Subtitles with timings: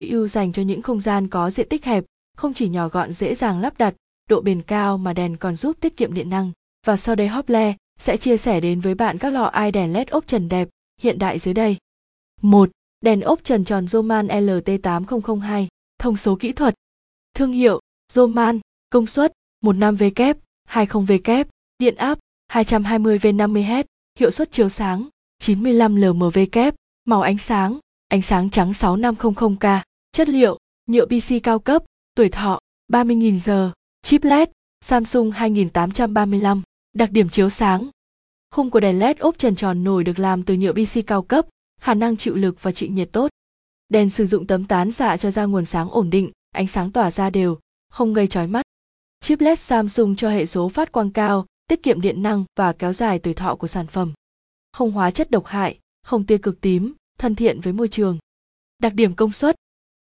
[0.00, 2.04] ưu dành cho những không gian có diện tích hẹp,
[2.36, 3.94] không chỉ nhỏ gọn dễ dàng lắp đặt,
[4.28, 6.52] độ bền cao mà đèn còn giúp tiết kiệm điện năng.
[6.86, 10.08] Và sau đây Hople sẽ chia sẻ đến với bạn các lọ ai đèn LED
[10.08, 10.68] ốp trần đẹp,
[11.00, 11.76] hiện đại dưới đây.
[12.42, 12.70] 1.
[13.00, 15.66] Đèn ốp trần tròn Zoman LT8002,
[15.98, 16.74] thông số kỹ thuật.
[17.34, 17.80] Thương hiệu,
[18.12, 18.60] Zoman,
[18.90, 19.32] công suất,
[19.64, 20.34] 15W,
[20.68, 21.44] 20W,
[21.78, 22.18] điện áp,
[22.52, 23.84] 220V50Hz,
[24.18, 25.08] hiệu suất chiếu sáng,
[25.38, 26.72] 95 lmw,
[27.04, 27.78] màu ánh sáng,
[28.08, 29.80] ánh sáng trắng 6500K,
[30.16, 31.82] chất liệu, nhựa PC cao cấp,
[32.14, 32.58] tuổi thọ,
[32.92, 33.72] 30.000 giờ,
[34.02, 34.48] chip LED,
[34.80, 37.88] Samsung 2835, đặc điểm chiếu sáng.
[38.50, 41.46] Khung của đèn LED ốp trần tròn nổi được làm từ nhựa PC cao cấp,
[41.80, 43.30] khả năng chịu lực và chịu nhiệt tốt.
[43.88, 47.10] Đèn sử dụng tấm tán xạ cho ra nguồn sáng ổn định, ánh sáng tỏa
[47.10, 47.58] ra đều,
[47.88, 48.62] không gây chói mắt.
[49.20, 52.92] Chip LED Samsung cho hệ số phát quang cao, tiết kiệm điện năng và kéo
[52.92, 54.12] dài tuổi thọ của sản phẩm.
[54.72, 58.18] Không hóa chất độc hại, không tia cực tím, thân thiện với môi trường.
[58.78, 59.56] Đặc điểm công suất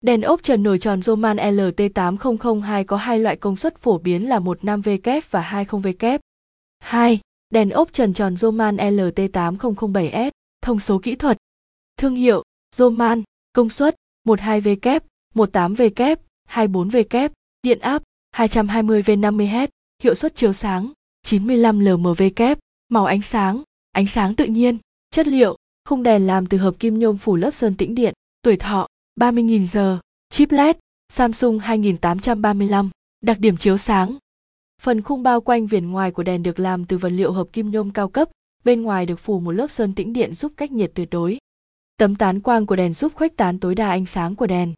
[0.04, 4.40] Đèn ốp trần nổi tròn Roman LT8002 có hai loại công suất phổ biến là
[4.40, 6.20] 15W và 20W.
[6.80, 7.20] 2.
[7.50, 11.38] Đèn ốp trần tròn Roman LT8007S, thông số kỹ thuật.
[11.98, 12.44] Thương hiệu,
[12.76, 13.23] Roman,
[13.54, 13.95] công suất,
[14.28, 15.00] 12W,
[15.36, 16.16] 18W,
[16.50, 17.30] 24W,
[17.64, 18.04] điện áp,
[18.36, 19.67] 220V50Hz,
[20.04, 22.56] hiệu suất chiếu sáng, 95 lmw,
[22.90, 24.78] màu ánh sáng, ánh sáng tự nhiên,
[25.12, 25.58] chất liệu,
[25.90, 28.88] khung đèn làm từ hợp kim nhôm phủ lớp sơn tĩnh điện, tuổi thọ,
[29.19, 30.75] 30.000 giờ, chip LED,
[31.09, 32.89] Samsung 2835,
[33.22, 34.17] đặc điểm chiếu sáng.
[34.81, 37.72] Phần khung bao quanh viền ngoài của đèn được làm từ vật liệu hợp kim
[37.72, 38.30] nhôm cao cấp,
[38.64, 41.38] bên ngoài được phủ một lớp sơn tĩnh điện giúp cách nhiệt tuyệt đối.
[41.97, 44.73] Tấm tán quang của đèn giúp khuếch tán tối đa ánh sáng của đèn.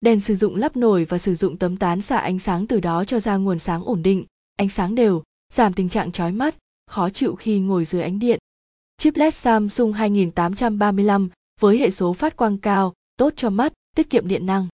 [0.00, 3.04] Đèn sử dụng lắp nổi và sử dụng tấm tán xạ ánh sáng từ đó
[3.04, 4.24] cho ra nguồn sáng ổn định,
[4.56, 5.22] ánh sáng đều,
[5.54, 6.54] giảm tình trạng chói mắt,
[6.86, 8.38] khó chịu khi ngồi dưới ánh điện.
[8.98, 14.28] Chip LED Samsung 2835 với hệ số phát quang cao, tốt cho mắt, tiết kiệm
[14.28, 14.68] điện năng.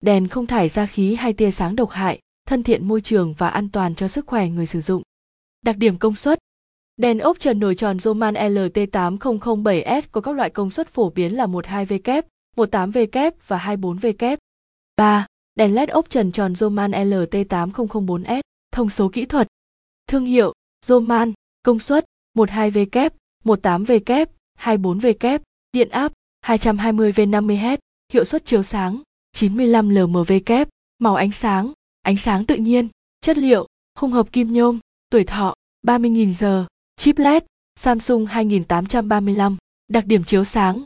[0.00, 3.48] Đèn không thải ra khí hay tia sáng độc hại, thân thiện môi trường và
[3.48, 5.02] an toàn cho sức khỏe người sử dụng.
[5.62, 6.38] Đặc điểm công suất
[6.96, 11.46] Đèn ốp trần nồi tròn Roman LT8007S có các loại công suất phổ biến là
[11.46, 12.22] 12W,
[12.56, 14.36] 18W và 24W.
[14.96, 15.26] 3.
[15.54, 19.48] Đèn LED ốp trần tròn Roman LT8004S, thông số kỹ thuật.
[20.06, 20.52] Thương hiệu,
[20.86, 22.04] Roman, công suất,
[22.36, 23.10] 12W,
[23.44, 24.26] 18W,
[24.58, 25.38] 24W,
[25.72, 26.12] điện áp,
[26.46, 27.78] 220V50Hz,
[28.12, 29.02] hiệu suất chiếu sáng,
[29.32, 30.68] 95 lmv kép
[30.98, 32.88] màu ánh sáng, ánh sáng tự nhiên,
[33.20, 33.66] chất liệu,
[33.98, 34.78] khung hợp kim nhôm,
[35.10, 35.54] tuổi thọ,
[35.86, 37.42] 30.000 giờ, chip LED,
[37.76, 39.56] Samsung 2835,
[39.88, 40.84] đặc điểm chiếu sáng.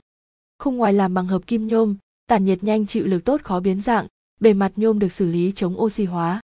[0.58, 3.80] Khung ngoài làm bằng hợp kim nhôm, tản nhiệt nhanh chịu lực tốt khó biến
[3.80, 4.06] dạng,
[4.40, 6.40] bề mặt nhôm được xử lý chống oxy hóa.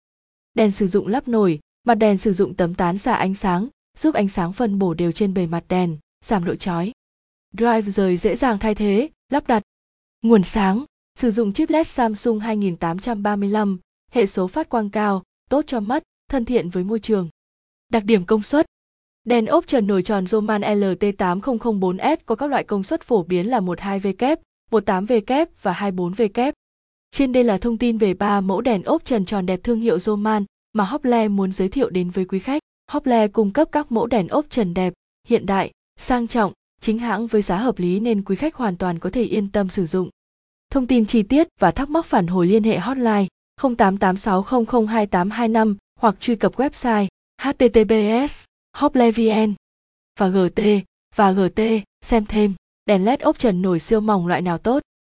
[0.53, 4.15] Đèn sử dụng lắp nổi, mặt đèn sử dụng tấm tán xạ ánh sáng, giúp
[4.15, 6.91] ánh sáng phân bổ đều trên bề mặt đèn, giảm độ chói.
[7.57, 9.63] Drive rời dễ dàng thay thế, lắp đặt.
[10.21, 10.85] Nguồn sáng,
[11.19, 13.79] sử dụng chip LED Samsung 2835,
[14.11, 17.29] hệ số phát quang cao, tốt cho mắt, thân thiện với môi trường.
[17.89, 18.65] Đặc điểm công suất
[19.23, 23.59] Đèn ốp trần nổi tròn Roman LT8004S có các loại công suất phổ biến là
[23.59, 24.35] 12W,
[24.71, 26.51] 18W và 24W.
[27.11, 29.99] Trên đây là thông tin về ba mẫu đèn ốp trần tròn đẹp thương hiệu
[29.99, 32.61] Roman mà Hople muốn giới thiệu đến với quý khách.
[32.91, 34.93] Hople cung cấp các mẫu đèn ốp trần đẹp,
[35.27, 38.99] hiện đại, sang trọng, chính hãng với giá hợp lý nên quý khách hoàn toàn
[38.99, 40.09] có thể yên tâm sử dụng.
[40.69, 43.27] Thông tin chi tiết và thắc mắc phản hồi liên hệ hotline
[43.61, 47.07] 0886002825 hoặc truy cập website
[47.41, 48.43] https
[48.77, 49.53] hoplevn
[50.19, 50.61] và gt
[51.15, 51.61] và gt
[52.01, 52.53] xem thêm,
[52.85, 54.83] đèn led ốp trần nổi siêu mỏng loại nào tốt